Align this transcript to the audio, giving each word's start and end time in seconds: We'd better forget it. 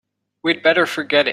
We'd 0.43 0.63
better 0.63 0.85
forget 0.87 1.27
it. 1.27 1.29